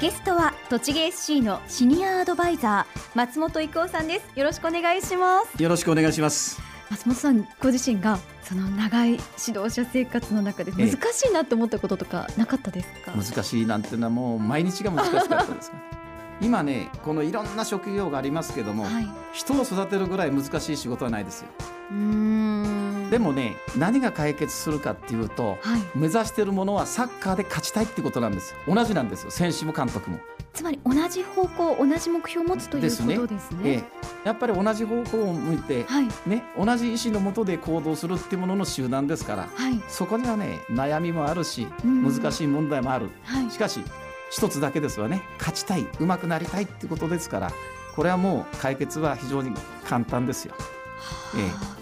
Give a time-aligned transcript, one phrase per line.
[0.00, 4.38] ゲストは栃木 SC のシニアアドバイザー松本育夫さんです。
[4.38, 5.60] よろしくお願いします。
[5.60, 6.60] よろしくお願いします。
[6.88, 9.10] 松本さんご自身がその長い
[9.44, 15.76] 指導者生活の中で難しいなって思ったこととかなかったですか、難しいなんていうのはもう毎日が難しかったですか？
[16.40, 21.48] 今ねこのいろんな職業がありますけども、はい、人を育てるぐらい難しい仕事はないですよ
[23.10, 28.54] でもね何が解決するかっていうと、はい、目指しているものはサッカーで勝ちたいってことなんです。
[28.66, 29.30] 同じなんですよ。
[29.30, 30.18] 選手も監督も。
[30.52, 33.70] つまり同じ方向同じ目標を持つということですね、ね。
[33.70, 33.84] ええ、
[34.24, 43.08] やっぱり同じ方向を向いて、はい、ね、同じ意思のもとで行動するっていうものの集団ですから、はい、そこにはね悩みもあるし難しい問題もある、
[43.50, 43.84] しかし
[44.30, 45.22] 一つだけですわね。
[45.38, 47.52] 勝ちたい上手くなりたいってことですから
[47.94, 49.52] これはもう解決は非常に
[49.88, 50.54] 簡単ですよ。
[51.36, 51.40] え
[51.74, 51.77] え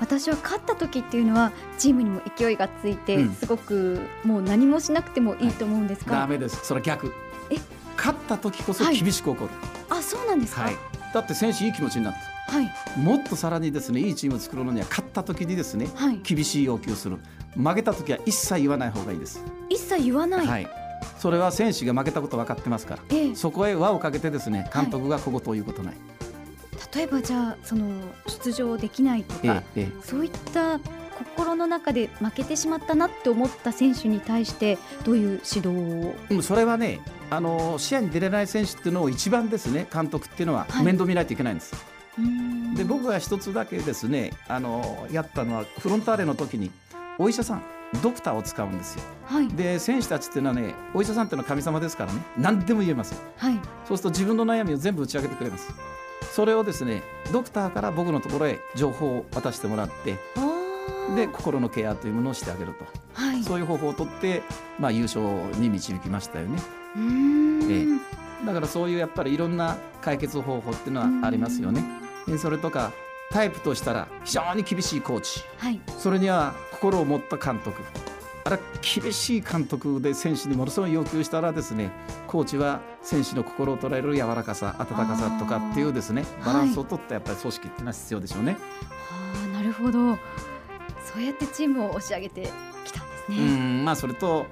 [0.00, 6.64] 私は勝った時っていうのはチームにも勢いがついて、すごくもう何もしなくてもいいと思うんですが、はい、ダメです。
[6.64, 7.12] それは逆。
[7.50, 7.56] え？
[7.96, 9.50] 勝った時こそ厳しく怒る、
[9.88, 10.76] はい、あそうなんですか、はい、
[11.14, 17.18] だって選手いい気持ちになったはい、もっとさらにですねいいチームを作るのには勝った時にですね、はい、厳しい要求する。
[17.56, 19.42] 負けた時は一切言わない方がいいです。
[19.70, 20.68] 一切言わない、はい、
[21.18, 25.94] それは選手が負けたこと分かってますから、ええ、そこへ輪をかけてですね監督がここということない、
[26.94, 30.78] 例えばじゃあその出場できないとか、ええ、そういった
[31.34, 36.42] 心の中で負けてしまったなって思った選手に対してどういう指導を？
[36.42, 37.00] それはね
[37.30, 41.74] あの試合に出れない選手っていうのを一番ですね監督っていうのは面倒見ないといけないんです。
[41.74, 42.22] は
[42.74, 46.70] い、で僕が一つだけですねあのやったのはフロンターレの時に
[47.18, 47.62] お医者さん
[48.02, 55.72] ドクターを使うんですよ、はい、で選手たちっていうのはねお医者さんっていうのは神様ですからね何でも言えます、はい、そうすると自分の悩みを全部打ち明けてくれます
[56.34, 60.18] それをですねドクターから僕のところへ情報を渡してもらって
[61.14, 64.42] で心のケアというものをしてあげると、はい、そういう方法をとって、
[64.80, 65.22] まあ、優勝
[65.60, 66.58] に導きましたよね。
[67.70, 67.86] え
[68.42, 71.84] え、だからそういうやっぱりいろんな解決方法っていうのはありますよね。
[72.36, 72.90] それとか
[73.30, 77.80] タイプとしたら非常に厳しいコーチ、はい、それには心を持った監督
[78.44, 81.90] あれ厳しい監督で選手にものすごい要求したらですね
[82.26, 88.52] コーチは選手の心を捉える柔らかさ温かさとかっていうですねバランスを取ったやっぱり組織っていうのは必要でしょうね。
[88.52, 88.58] は
[89.46, 90.18] あ、なるほど
[91.02, 92.50] そうやってチームを押し上げて
[92.84, 93.38] きたんですね。
[93.38, 94.46] うんまあ、それと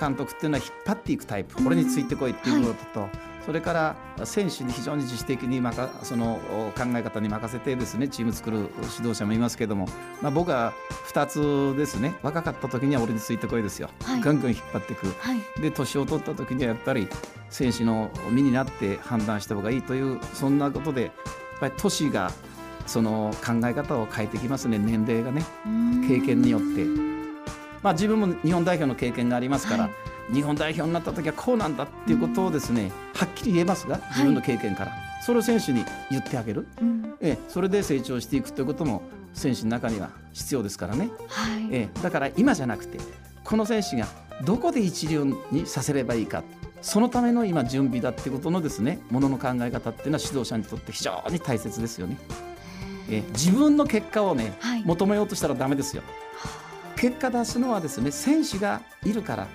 [0.00, 3.10] 監督っていうのは引っ張っていくタイプこれについてこいっていうことと、はい、
[3.44, 5.60] それから選手に非常に自主的に
[6.02, 6.40] その
[6.76, 9.86] 考え方に任せてですねチーム作る指導者もいますけども、
[10.22, 10.72] まあ、僕は
[11.12, 17.06] 2つですね若かった時には俺についてこいですよ、はい、ガンガン引っ張っていく、はい、で年を取った時にはやっぱり
[17.50, 21.12] 選手の身になって判断した方がいいというそんなことでやっ
[21.60, 22.32] ぱり年が
[22.86, 25.44] その考え方を変えてきますね年齢がね
[26.08, 27.14] 経験によって。
[27.84, 29.90] まあ、自分も日本代表の経験がありますから、は
[30.30, 39.02] い、日本代表になった時はこうなんだっていうことをですね、はっきり言えますが自分の経験から、はい、それを選手に言ってあげる、うん、えそれで成長していくということも
[39.32, 42.98] 選手の中には必要ですからね、はい、えだから今じゃなくて
[43.44, 44.06] この選手が
[44.44, 46.42] どこで一流にさせればいいか
[46.82, 52.18] そのための今準備だってことのですねものの考え方っていうのは指導者にとって非常に大切ですよね。
[53.10, 56.02] え自分の結果をね、はい、求めようとしたらダメですよ。
[56.96, 59.48] 結果出すのはですね選手がいるから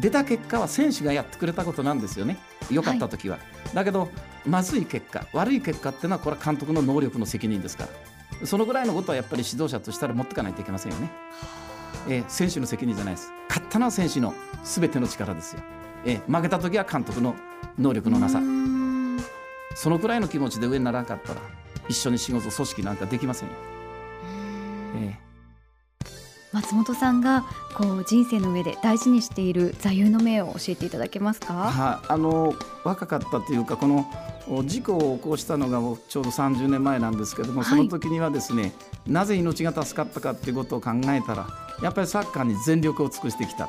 [0.00, 2.38] 出た結果は選手がやってくれたことなんですよね
[2.70, 3.42] 良かった時は、は
[3.72, 4.08] い、だけど
[4.46, 8.10] まずい結果悪い結果っていうのはこれは監督の能力の責任ですから。
[8.46, 11.10] そのぐらいのことはやっぱり指導者としたら持っていかないといけませんよね、
[12.08, 13.32] えー、選手の責任じゃないです。
[13.48, 14.32] 勝ったのは選手の
[14.64, 15.62] 全ての力ですよ、
[16.06, 17.34] えー、負けた時は監督の
[17.78, 18.40] 能力のなさ。
[19.74, 21.40] そのくらいの気持ちで上にならなかったら
[21.88, 23.54] 一緒に仕事組織なんかできませんよ、
[24.96, 25.29] えー
[26.52, 27.44] 松本さんが
[27.74, 31.54] こう人生の上で大事にしている座右の銘を教えていただけますか？
[31.54, 34.04] はあの若かったというかこの
[34.64, 35.78] 事故を起こしたのが
[36.08, 38.72] ちょうど30年前なんですけども、その時にはですね
[39.06, 41.46] なぜ命が助かったかっていうことを考えたら
[41.82, 43.68] やっぱりサッカーに全力を尽くしてきた。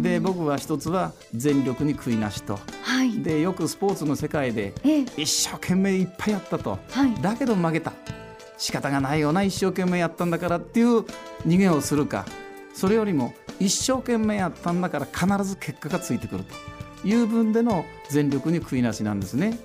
[0.00, 4.72] で僕は一つは全力に悔いなしと、はい、でよくスポーツの世界で
[5.16, 7.92] 一生懸命いっぱいやったと、はい、だけど負けた。
[8.58, 11.00] 仕方がないよな一生懸命やったんだからっていう
[11.46, 12.24] 逃げをするか
[12.74, 16.54] それよりも一生懸命やったんだから必ず結果がついてくると
[17.06, 19.58] いう分での全力に悔いなしなんですね。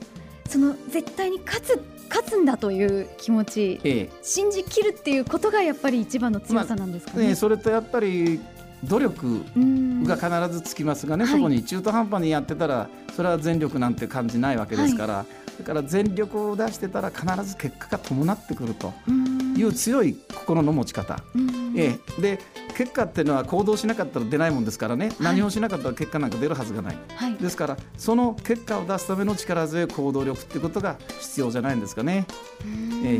[0.47, 7.19] その絶対に勝つ勝つんだという気持ち、ええ、信じきるっていうことがやっぱり一番の強さなんですかね。
[7.19, 8.41] まあ、ねそれとやっぱり
[8.83, 9.43] 努力
[10.03, 15.25] が必ずつきますがね、そこに中途半端にやってたらそれは全力なんて感じないわけですから、は
[15.59, 18.93] い、だから全力を出してたら必ず結果が伴ってくると
[19.55, 21.21] いう強い心の持ち方。
[21.35, 21.61] うん。
[21.75, 22.39] ええ、で
[22.75, 32.25] 結果っていうのは行動しなかったら出ないもんですからね、はい、何をしなかったら結果なんか出るはずがない、はい、ですからその結果を出すための力強い行動力っていうことが必要じゃないんですかね。
[33.03, 33.19] え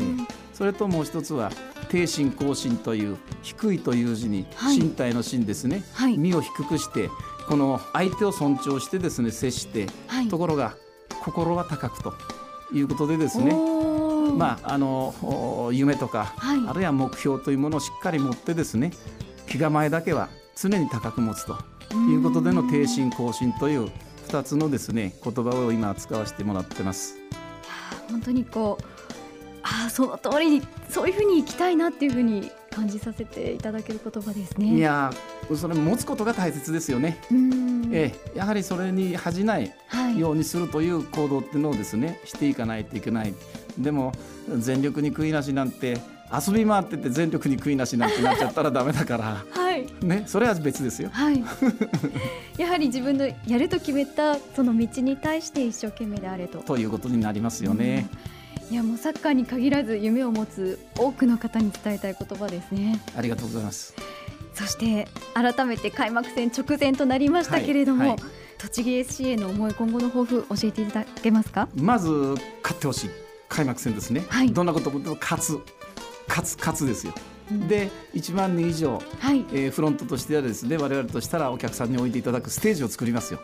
[0.62, 1.50] それともう一つは
[1.88, 4.46] 低心高心という低いという字に
[4.78, 7.10] 身体の心ですね、はい、身を低くして
[7.48, 9.88] この相手を尊重してですね接して、
[10.30, 10.76] ところが
[11.20, 12.14] 心は高くと
[12.72, 13.52] いうことでですね。
[14.38, 18.92] まあ、あの夢とか、はい、あるいは目標というものをしっかり持ってですね
[19.48, 21.56] 気構えだけは常に高く持つと
[22.08, 23.90] いうことでの低心高心という
[24.28, 27.16] 2つのですね言葉を今使わせてもらってます。
[28.08, 28.91] 本当にこう
[29.62, 34.76] あその通りにそういうふうにいきたいなっていうふうに感じさせていただける言葉ですね。
[34.76, 35.12] いや
[35.54, 37.18] それ持つことが大切ですよね。
[37.92, 39.72] ええ、やはりそれに恥じない
[40.16, 43.34] ようにするという行動っていうのをですねしていかないといけない。
[43.78, 44.12] でも
[44.58, 45.98] 全力に悔いなしなんて
[46.32, 49.61] 遊び回ってて全力に悔いなしなんてなっちゃったらダメだから、はい、
[50.02, 51.10] ね、それは別ですよ。
[51.12, 51.42] はい、
[52.58, 56.58] やはり自分のやると決めたその道に対して一生懸命であれと。
[56.58, 58.08] ということになりますよね。
[58.70, 63.00] いやもうサッカーに限らず夢を持つ多くの方に伝えたい言葉ですね。
[63.16, 63.94] ありがとうございます。
[64.54, 68.18] そして改めて開幕戦直前となりましたけれども、はいはい、
[68.58, 71.68] 栃木 SC への思い今後の抱負教えていただけますか？
[71.74, 72.08] まず
[72.62, 73.10] 勝ってほしい
[73.48, 74.24] 開幕戦ですね。
[74.28, 75.58] はい、どんなことも勝つ
[76.28, 77.12] 勝つ勝つですよ。
[77.68, 83.40] で1万人以上、はい、えー、フロントとしてはですね我々としたらお客さんに置いていただくステージを作りますよ。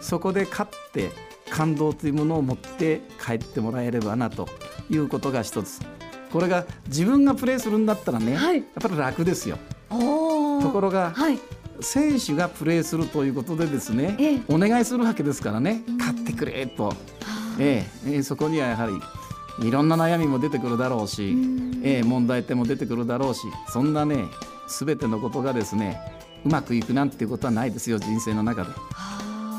[0.00, 1.10] そこで勝って
[1.50, 4.48] 感動というものを持って帰ってもらえればなと
[4.90, 5.80] いうことが一つ。
[6.32, 9.58] これが自分がプレーするんだったらね、はい、やっぱり楽ですよ。
[9.88, 11.38] ところが、はい、
[11.80, 15.82] 選手がプレーするということでですね、ええ、お願いするわけですからね。
[15.98, 16.92] 勝ってくれと、
[17.58, 18.92] ええそこにはやはり
[19.60, 21.36] いろんな悩みも出てくるだろうし、
[21.82, 24.26] ええ、問題点も出てくるだろうしそんなね
[24.68, 26.00] 全てのことがですね
[26.44, 28.70] うまくいくなんていうことはないですよ人生の中で。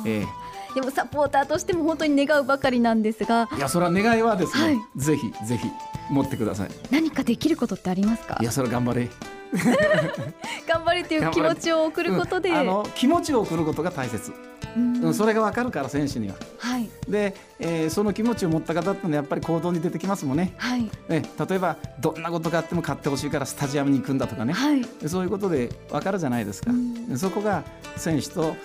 [0.06, 0.28] ええ。
[0.76, 3.50] でもサポーターとしても本当に願うばかりなんですが。
[3.58, 5.68] いやそれは願いはですね、はい、ぜひぜひ
[6.12, 6.70] 持ってください。
[6.92, 8.38] 何かできることってありますか？
[8.40, 9.10] いやそれ頑張れ。
[10.68, 14.34] 頑張れという気持ちを送ることで、うん、あの気持ちを送ることが大切
[14.78, 16.36] うん、それが分かるから選手には。
[16.60, 20.54] はい、で、えー、その気持ちを持った方ってのはやっぱり行動に出てきますもんね。
[20.58, 26.72] はい、ね例えばどんなことがあっても勝ってほしいからスタジアムに行くんだとかね、はい、そういうことで分かるじゃないですか。
[26.72, 26.74] う
[27.14, 27.64] ん、そこが
[27.96, 28.56] 選手と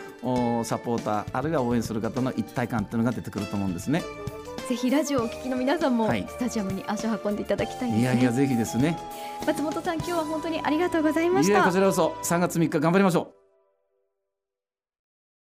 [0.64, 4.02] サポーターあるいは応援する方の一体感というのが出てくると思うんですね。
[4.68, 8.98] ぜひラジオをお聞きの皆さんもスタジアムに足を運んでいただきたい、ね、いやいやぜひですね。
[9.46, 11.64] 松本さん今日は本当にありがとうございました。
[11.64, 12.16] こちらこそ。
[12.22, 13.41] 3月3日頑張りましょう